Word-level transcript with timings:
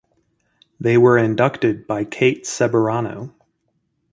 They 0.79 0.97
were 0.97 1.19
inducted 1.19 1.85
by 1.85 2.05
Kate 2.05 2.45
Ceberano. 2.47 3.35